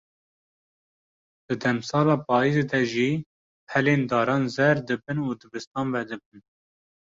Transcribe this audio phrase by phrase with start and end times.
[1.47, 3.11] Di demsala payîzê de jî,
[3.69, 6.41] pelên daran zer dibin û dibistan vedibin.